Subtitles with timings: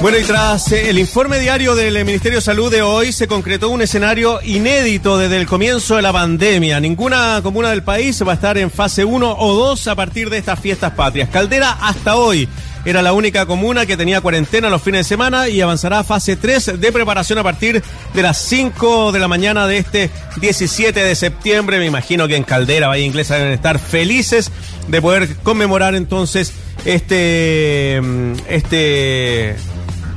[0.00, 3.26] Bueno, y tras eh, el informe diario del eh, Ministerio de Salud de hoy, se
[3.26, 6.78] concretó un escenario inédito desde el comienzo de la pandemia.
[6.78, 10.38] Ninguna comuna del país va a estar en fase 1 o 2 a partir de
[10.38, 11.28] estas fiestas patrias.
[11.30, 12.48] Caldera hasta hoy
[12.84, 16.36] era la única comuna que tenía cuarentena los fines de semana y avanzará a fase
[16.36, 17.82] 3 de preparación a partir
[18.14, 20.10] de las 5 de la mañana de este
[20.40, 21.80] 17 de septiembre.
[21.80, 24.52] Me imagino que en Caldera, Valle Inglesa, deben estar felices
[24.86, 26.52] de poder conmemorar entonces
[26.84, 29.56] este, mm, este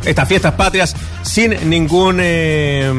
[0.06, 2.92] estas fiestas patrias sin ningún, eh,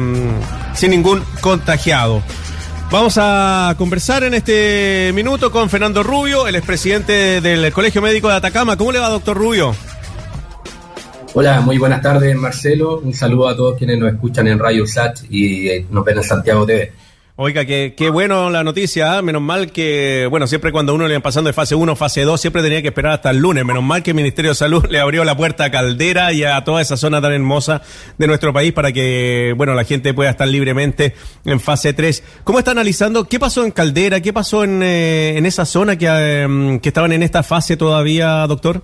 [0.73, 2.21] sin ningún contagiado.
[2.91, 8.35] Vamos a conversar en este minuto con Fernando Rubio, el expresidente del Colegio Médico de
[8.35, 8.77] Atacama.
[8.77, 9.75] ¿Cómo le va, doctor Rubio?
[11.33, 12.99] Hola, muy buenas tardes, Marcelo.
[12.99, 16.23] Un saludo a todos quienes nos escuchan en Radio Sat y eh, nos ven en
[16.23, 16.93] Santiago TV.
[17.35, 19.23] Oiga, qué, qué bueno la noticia, ¿ah?
[19.23, 22.39] menos mal que, bueno, siempre cuando uno le iba pasando de fase 1, fase 2,
[22.39, 24.99] siempre tenía que esperar hasta el lunes, menos mal que el Ministerio de Salud le
[24.99, 27.81] abrió la puerta a Caldera y a toda esa zona tan hermosa
[28.19, 32.23] de nuestro país para que, bueno, la gente pueda estar libremente en fase 3.
[32.43, 36.05] ¿Cómo está analizando qué pasó en Caldera, qué pasó en, eh, en esa zona que,
[36.07, 38.83] eh, que estaban en esta fase todavía, doctor?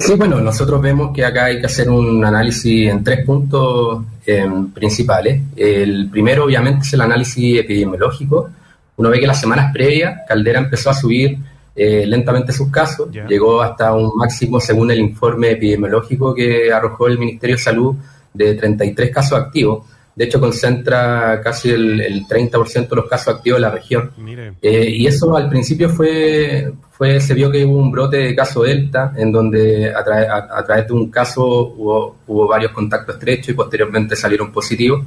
[0.00, 4.70] Sí, bueno, nosotros vemos que acá hay que hacer un análisis en tres puntos em,
[4.72, 5.42] principales.
[5.54, 8.48] El primero, obviamente, es el análisis epidemiológico.
[8.96, 11.38] Uno ve que las semanas previas, Caldera empezó a subir
[11.76, 17.18] eh, lentamente sus casos, llegó hasta un máximo, según el informe epidemiológico que arrojó el
[17.18, 17.94] Ministerio de Salud,
[18.32, 19.84] de 33 casos activos.
[20.20, 24.12] De hecho, concentra casi el, 30% de los casos activos de la región.
[24.60, 28.62] Eh, y eso al principio fue, fue, se vio que hubo un brote de caso
[28.62, 34.14] Delta, en donde a, través de un caso hubo, hubo, varios contactos estrechos y posteriormente
[34.14, 35.06] salieron positivos.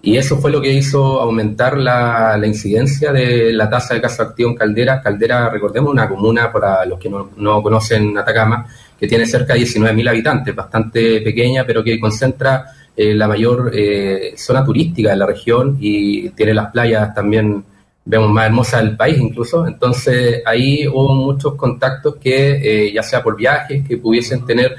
[0.00, 4.28] Y eso fue lo que hizo aumentar la, la incidencia de la tasa de casos
[4.28, 5.02] activos en Caldera.
[5.02, 8.66] Caldera, recordemos, una comuna, para los que no, no conocen Atacama,
[8.98, 12.64] que tiene cerca de 19.000 habitantes, bastante pequeña, pero que concentra
[12.96, 17.64] eh, la mayor eh, zona turística de la región y tiene las playas también,
[18.04, 19.66] vemos, más hermosas del país incluso.
[19.66, 24.76] Entonces ahí hubo muchos contactos que, eh, ya sea por viajes, que pudiesen tener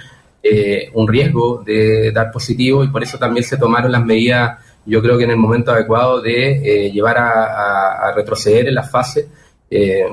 [0.94, 5.18] un riesgo de dar positivo y por eso también se tomaron las medidas, yo creo
[5.18, 9.28] que en el momento adecuado, de llevar a, retroceder en la fase.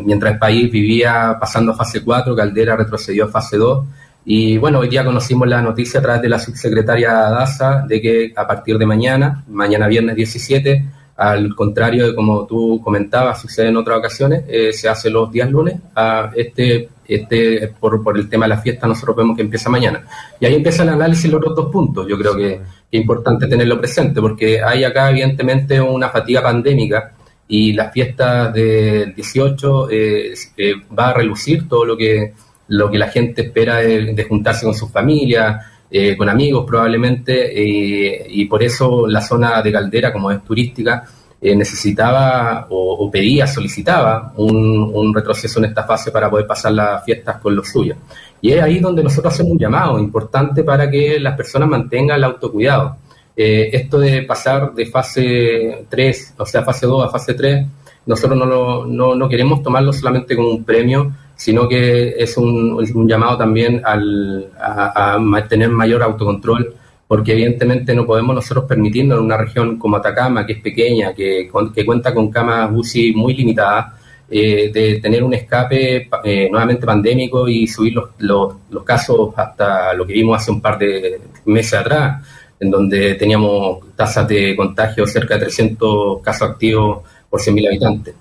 [0.02, 3.84] mientras el país vivía pasando a fase 4, Caldera retrocedió a fase 2
[4.24, 8.32] y bueno, hoy día conocimos la noticia a través de la subsecretaria DASA de que
[8.36, 10.84] a partir de mañana, mañana viernes 17,
[11.16, 15.50] al contrario de como tú comentabas, sucede en otras ocasiones, eh, se hace los días
[15.50, 15.74] lunes.
[15.94, 20.04] A este, este por, por el tema de la fiesta, nosotros vemos que empieza mañana.
[20.40, 22.06] Y ahí empieza el análisis de los otros dos puntos.
[22.08, 22.60] Yo creo que,
[22.92, 27.12] es importante tenerlo presente, porque hay acá, evidentemente, una fatiga pandémica
[27.48, 32.34] y la fiesta del 18 eh, eh, va a relucir todo lo que
[32.72, 35.60] lo que la gente espera de, juntarse con su familia,
[35.90, 41.04] eh, con amigos probablemente, eh, y por eso la zona de Caldera, como es turística,
[41.40, 47.36] eh, necesitaba o, pedía, solicitaba un, retroceso en esta fase para poder pasar las fiestas
[47.38, 47.98] con los suyos.
[48.40, 52.24] Y es ahí donde nosotros hacemos un llamado importante para que las personas mantengan el
[52.24, 52.96] autocuidado.
[53.36, 57.66] esto de pasar de fase 3, o sea, fase 2 a fase 3,
[58.06, 63.08] nosotros no, no, no queremos tomarlo solamente como un premio, sino que es un, un
[63.08, 66.74] llamado también al, a, a, tener mayor autocontrol,
[67.06, 71.50] porque evidentemente no podemos nosotros permitirnos en una región como Atacama, que es pequeña, que,
[71.74, 73.94] que cuenta con camas UCI muy limitadas,
[74.30, 79.92] eh, de tener un escape eh, nuevamente pandémico y subir los, los, los, casos hasta
[79.92, 82.24] lo que vimos hace un par de meses atrás,
[82.58, 88.14] en donde teníamos tasas de contagio cerca de 300 casos activos por 100.000 habitantes.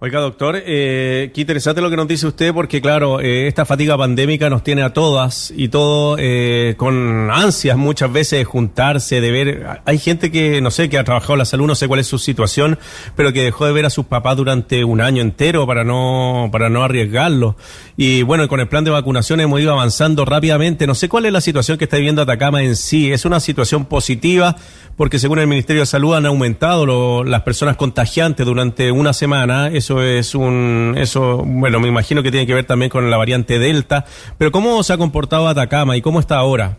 [0.00, 3.98] Oiga, doctor, eh, qué interesante lo que nos dice usted, porque claro, eh, esta fatiga
[3.98, 9.32] pandémica nos tiene a todas y todo eh, con ansias muchas veces de juntarse, de
[9.32, 9.66] ver.
[9.84, 12.20] Hay gente que, no sé, que ha trabajado la salud, no sé cuál es su
[12.20, 12.78] situación,
[13.16, 16.68] pero que dejó de ver a sus papás durante un año entero para no, para
[16.68, 17.56] no arriesgarlo.
[17.96, 20.86] Y bueno, con el plan de vacunación hemos ido avanzando rápidamente.
[20.86, 23.10] No sé cuál es la situación que está viviendo Atacama en sí.
[23.10, 24.54] Es una situación positiva,
[24.98, 30.02] porque según el Ministerio de Salud han aumentado las personas contagiantes durante una semana eso
[30.02, 34.04] es un, eso, bueno, me imagino que tiene que ver también con la variante Delta,
[34.36, 36.78] pero ¿cómo se ha comportado Atacama y cómo está ahora?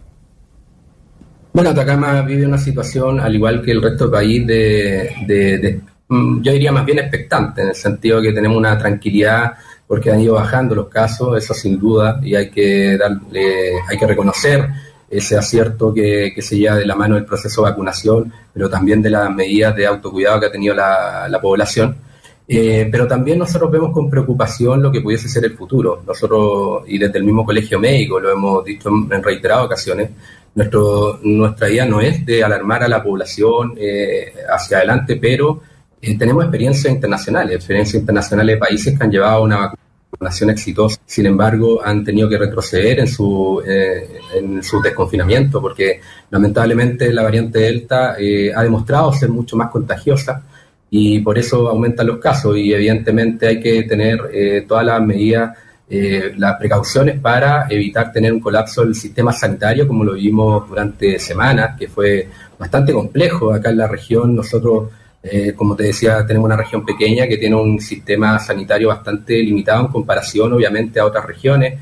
[1.54, 6.42] Bueno, Atacama vive una situación, al igual que el resto del país, de, de, mm,
[6.42, 9.54] yo diría más bien expectante, en el sentido de que tenemos una tranquilidad
[9.88, 14.06] porque han ido bajando los casos, eso sin duda, y hay que darle, hay que
[14.06, 14.69] reconocer
[15.10, 19.02] ese acierto que, que, se lleva de la mano del proceso de vacunación, pero también
[19.02, 21.96] de las medidas de autocuidado que ha tenido la, la población.
[22.52, 26.02] Eh, pero también nosotros vemos con preocupación lo que pudiese ser el futuro.
[26.06, 30.10] Nosotros, y desde el mismo colegio médico, lo hemos dicho en reiteradas ocasiones,
[30.56, 35.62] nuestro, nuestra idea no es de alarmar a la población eh, hacia adelante, pero
[36.02, 39.74] eh, tenemos experiencias internacionales, experiencias internacionales de países que han llevado una
[40.12, 46.02] vacunación exitosa, sin embargo han tenido que retroceder en su, en su desconfinamiento porque
[46.32, 50.44] lamentablemente la variante Delta ha demostrado ser mucho más contagiosa
[50.92, 55.56] y por eso aumentan los casos y evidentemente hay que tener eh, todas las medidas,
[55.90, 61.20] eh, las precauciones para evitar tener un colapso del sistema sanitario como lo vimos durante
[61.20, 62.28] semanas, que fue
[62.58, 64.36] bastante complejo acá en la región.
[64.36, 64.90] Nosotros,
[65.24, 69.86] eh, como te decía, tenemos una región pequeña que tiene un sistema sanitario bastante limitado
[69.86, 71.80] en comparación obviamente a otras regiones.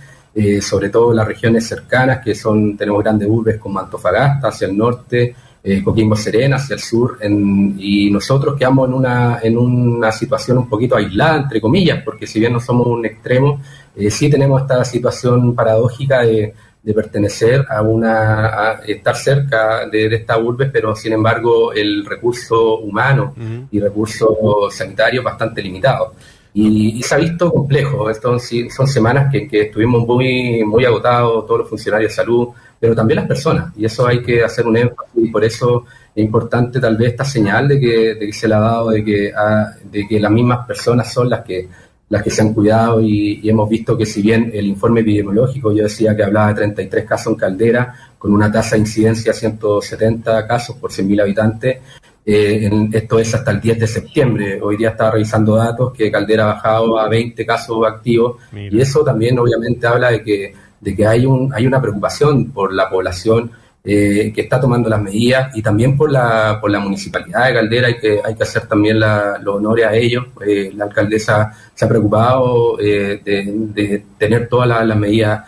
[0.62, 5.36] sobre todo las regiones cercanas, que son, tenemos grandes urbes como Antofagasta, hacia el norte,
[5.70, 10.70] eh, Coquimbo Serena hacia el sur, y nosotros quedamos en una, en una situación un
[10.70, 13.60] poquito aislada, entre comillas, porque si bien no somos un extremo,
[13.94, 16.54] eh, sí tenemos esta situación paradójica de,
[16.94, 23.34] pertenecer a una, a estar cerca de, esta urbe, pero sin embargo el recurso humano
[23.72, 26.14] y recurso sanitario bastante limitado.
[26.54, 28.10] Y, se ha visto complejo.
[28.10, 32.48] Esto, son semanas que, que, estuvimos muy, muy agotados, todos los funcionarios de salud,
[32.80, 33.72] pero también las personas.
[33.78, 35.86] Y eso hay que hacer un énfasis y por eso
[36.16, 39.04] es importante tal vez esta señal de que, de que se le ha dado de
[39.04, 41.68] que, ah, de que las mismas personas son las que
[42.10, 45.84] las que se han cuidado y, hemos visto que si bien el informe epidemiológico yo
[45.84, 50.48] decía que hablaba de 33 casos en Caldera con una tasa de incidencia de 170
[50.48, 51.78] casos por 100.000 habitantes,
[52.26, 54.60] eh, esto es hasta el 10 de septiembre.
[54.62, 59.04] Hoy día estaba revisando datos que Caldera ha bajado a 20 casos activos y eso
[59.04, 63.52] también obviamente habla de que de que hay, un, hay una preocupación por la población
[63.90, 67.88] eh, que está tomando las medidas y también por la, por la municipalidad de Caldera
[67.88, 70.26] hay que, hay que hacer también los honores a ellos.
[70.46, 75.42] Eh, la alcaldesa se ha preocupado eh, de, tener todas las, medidas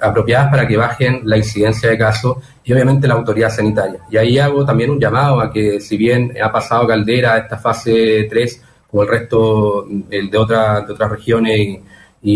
[0.00, 4.00] apropiadas para que bajen la incidencia de casos y obviamente la autoridad sanitaria.
[4.10, 8.26] Y ahí hago también un llamado a que si bien ha pasado Caldera esta fase
[8.30, 11.80] 3, como el resto de, otras de otras regiones y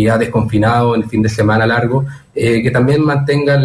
[0.09, 2.05] ha desconfinado en el fin de semana largo,
[2.35, 3.65] eh, que también mantengan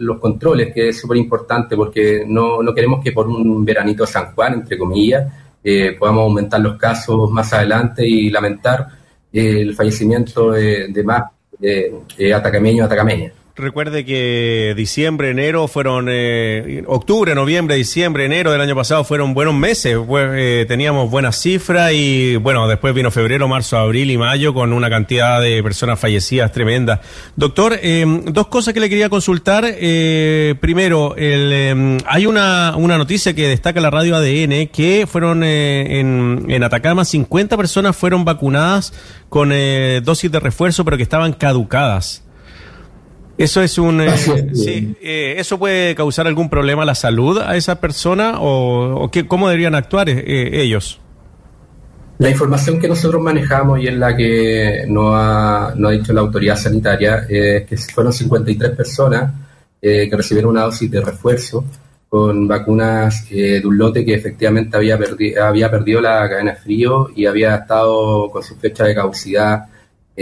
[0.00, 4.34] los controles, que es súper importante porque no, no, queremos que por un veranito San
[4.34, 5.32] Juan, entre comillas,
[5.62, 8.86] eh, podamos aumentar los casos más adelante y lamentar
[9.32, 11.22] eh, el fallecimiento de, de más
[12.34, 13.39] atacameños atacameñas.
[13.60, 19.54] Recuerde que diciembre, enero fueron, eh, octubre, noviembre, diciembre, enero del año pasado fueron buenos
[19.54, 24.72] meses, eh, teníamos buenas cifras y bueno, después vino febrero, marzo, abril y mayo con
[24.72, 27.02] una cantidad de personas fallecidas tremenda.
[27.36, 29.64] Doctor, eh, dos cosas que le quería consultar.
[30.60, 36.64] primero, el, hay una, una noticia que destaca la radio ADN que fueron en, en
[36.64, 38.94] Atacama 50 personas fueron vacunadas
[39.28, 39.50] con
[40.02, 42.24] dosis de refuerzo pero que estaban caducadas.
[43.40, 44.02] ¿Eso es un...
[44.02, 44.18] Eh,
[44.52, 49.26] sí, eh, ¿Eso puede causar algún problema a la salud a esa persona o, qué,
[49.26, 51.00] cómo deberían actuar eh, ellos?
[52.18, 56.20] La información que nosotros manejamos y en la que no ha, no ha dicho la
[56.20, 59.32] autoridad sanitaria es que fueron 53 personas
[59.80, 61.64] que recibieron una dosis de refuerzo
[62.10, 64.98] con vacunas de un lote que efectivamente había,
[65.42, 69.69] había perdido la cadena de frío y había estado con su fecha de caducidad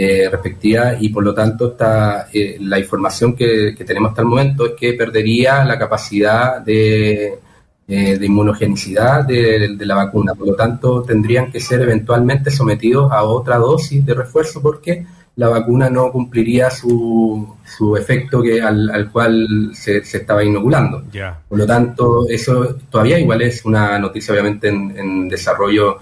[0.01, 4.65] eh, respectiva y por lo tanto está, eh, la información que, tenemos hasta el momento
[4.67, 7.37] es que perdería la capacidad de,
[7.85, 10.35] eh, de inmunogenicidad de, la vacuna.
[10.35, 15.49] Por lo tanto, tendrían que ser eventualmente sometidos a otra dosis de refuerzo porque la
[15.49, 21.03] vacuna no cumpliría su, su efecto que, al, cual se, estaba inoculando.
[21.49, 25.97] Por lo tanto, eso todavía igual es una noticia obviamente en, en desarrollo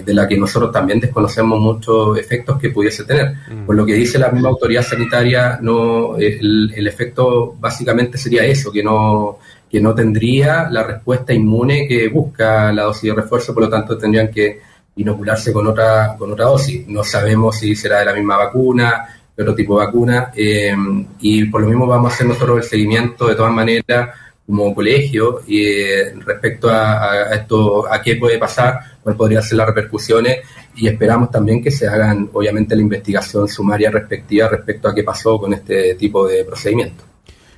[0.00, 3.34] de la que nosotros también desconocemos muchos efectos que pudiese tener.
[3.50, 3.66] Mm.
[3.66, 8.82] Por lo que dice la misma autoridad sanitaria, no el, efecto básicamente sería eso, que
[8.82, 9.38] no,
[9.70, 13.98] que no tendría la respuesta inmune que busca la dosis de refuerzo, por lo tanto
[13.98, 14.60] tendrían que
[14.96, 16.88] inocularse con otra, con otra dosis.
[16.88, 19.06] No sabemos si será de la misma vacuna,
[19.36, 20.74] de otro tipo de vacuna, eh,
[21.20, 24.08] y por lo mismo vamos a hacer nosotros el seguimiento de todas maneras
[24.46, 29.68] como colegio y eh, respecto a, esto, a qué puede pasar, cuáles podrían ser las
[29.68, 30.40] repercusiones
[30.76, 35.38] y esperamos también que se hagan, obviamente, la investigación sumaria respectiva respecto a qué pasó
[35.38, 37.11] con este tipo de procedimiento.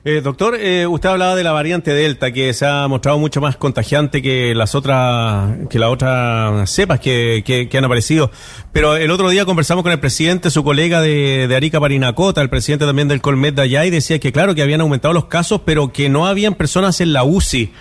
[0.07, 3.57] Eh, doctor, eh, usted hablaba de la variante Delta que se ha mostrado mucho más
[3.57, 8.31] contagiante que las otras, que las otras cepas que, que, han aparecido.
[8.71, 12.51] Pero el otro día conversamos con el presidente, su colega de, de Arica Parinacota, el
[12.51, 15.63] presidente también del Colmet de allá, y decía que claro que habían aumentado los casos,
[15.65, 17.73] pero que no habían personas en la UCI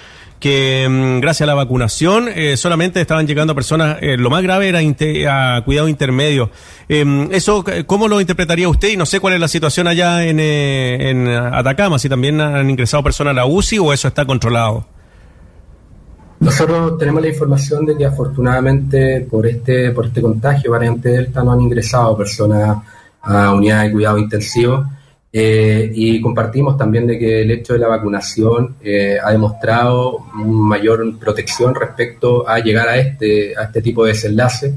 [0.43, 4.67] que mm, gracias a la vacunación eh, solamente estaban llegando personas, eh, lo más grave
[4.67, 4.79] era
[5.29, 6.49] a cuidado intermedio.
[6.89, 8.89] Em, ¿Eso cómo lo interpretaría usted?
[8.89, 13.01] Y no sé cuál es la situación allá en, en Atacama, si también han ingresado
[13.01, 14.85] personas a la UCI o eso está controlado.
[16.41, 21.53] Nosotros tenemos la información de que afortunadamente por este, por este contagio, variante Delta, no
[21.53, 22.79] han ingresado personas
[23.21, 24.85] a unidades de cuidado intensivo.
[25.35, 31.17] Eh, y compartimos también de que el hecho de la vacunación eh, ha demostrado mayor
[31.17, 34.75] protección respecto a llegar a este, a este tipo de desenlace.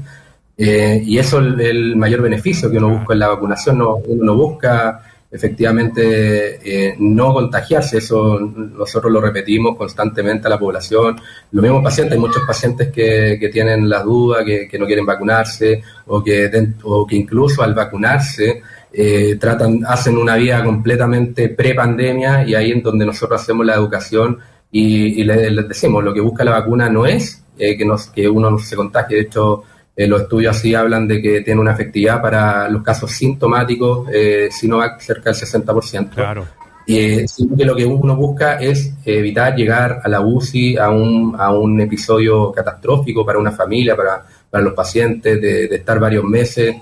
[0.57, 3.77] Eh, y eso es el, mayor beneficio que uno busca en la vacunación.
[3.77, 11.19] No, uno no busca efectivamente no contagiarse, eso nosotros lo repetimos constantemente a la población.
[11.51, 15.05] Los mismos pacientes, hay muchos pacientes que, que tienen la duda, que, que, no quieren
[15.05, 16.49] vacunarse o que,
[16.83, 22.81] o que incluso al vacunarse eh, tratan, hacen una vida completamente pre-pandemia y ahí es
[22.81, 24.39] donde nosotros hacemos la educación
[24.71, 28.49] y, les, decimos, lo que busca la vacuna no es eh, que, nos, que uno
[28.49, 29.63] no se contagie, de hecho
[29.95, 34.07] eh, los estudios así hablan de que tiene una efectividad para los casos sintomáticos,
[34.51, 36.09] si no va cerca del 60%.
[36.09, 36.47] Claro.
[36.85, 41.51] sino que lo que uno busca es evitar llegar a la UCI a un, a
[41.51, 46.75] un episodio catastrófico para una familia, para, para los pacientes, de, de estar varios meses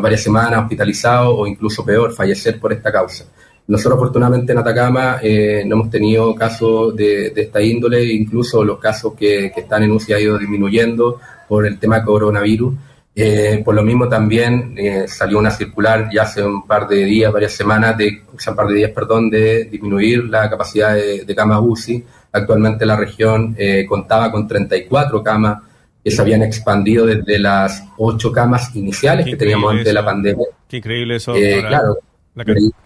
[0.00, 3.26] varias semanas hospitalizado o incluso peor, fallecer por esta causa.
[3.66, 9.14] Nosotros afortunadamente en Atacama eh, no hemos tenido casos de, esta índole, incluso los casos
[9.14, 12.74] que, están en UCI han ido disminuyendo por el tema coronavirus.
[13.14, 17.32] Eh, por lo mismo también eh, salió una circular ya hace un par de días,
[17.32, 21.60] varias semanas, de, un par de días, perdón, de disminuir la capacidad de, de camas
[21.62, 22.04] UCI.
[22.32, 23.54] Actualmente la región
[23.86, 25.58] contaba con 34 camas
[26.02, 30.46] que se habían expandido desde las ocho camas iniciales que teníamos antes de la pandemia.
[30.68, 31.34] Qué increíble eso.
[31.36, 31.98] Eh, claro,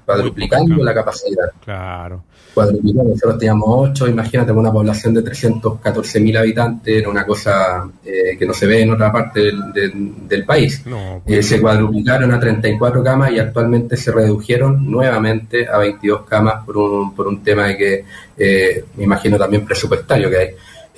[0.04, 1.50] cuadruplicando la capacidad.
[1.64, 2.24] Claro.
[2.52, 8.46] Cuadruplicando, nosotros teníamos ocho, imagínate, una población de 314.000 habitantes, era una cosa eh, que
[8.46, 10.82] no se ve en otra parte del, país.
[10.86, 16.64] No, eh, se cuadruplicaron a 34 camas y actualmente se redujeron nuevamente a 22 camas
[16.64, 18.04] por un, por un tema de que,
[18.96, 20.48] me imagino también presupuestario que hay.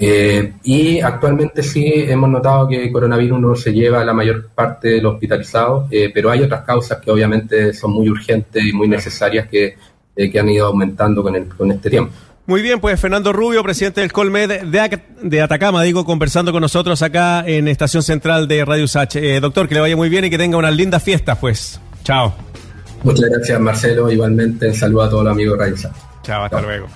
[0.01, 4.49] Eh, y actualmente sí hemos notado que el coronavirus no se lleva a la mayor
[4.55, 8.73] parte de los hospitalizados, eh, pero hay otras causas que obviamente son muy urgentes y
[8.73, 9.77] muy necesarias que,
[10.15, 12.13] eh, que han ido aumentando con, el, con este tiempo.
[12.47, 17.03] Muy bien, pues Fernando Rubio, presidente del Colmed de, de Atacama, digo, conversando con nosotros
[17.03, 19.41] acá en Estación Central de Radio H.
[19.41, 21.81] doctor, que le vaya muy bien y que tenga unas lindas fiestas, pues.
[22.05, 22.35] Chao.
[23.03, 24.11] Muchas gracias, Marcelo.
[24.11, 25.77] Igualmente, un saludo a todos los amigos de Radio
[26.23, 26.87] Chao, hasta luego.